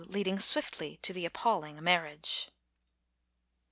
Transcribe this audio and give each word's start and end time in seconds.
LEADING 0.07 0.39
SWIFTLY 0.39 0.97
TO 0.97 1.13
THE 1.13 1.27
APPALLING 1.27 1.83
MARRIAGE. 1.83 2.49